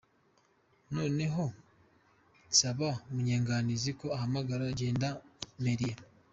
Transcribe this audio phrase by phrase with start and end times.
[0.95, 1.43] Noneho
[2.49, 5.95] nsaba Munyanganizi ko ahamagara gendarmerie.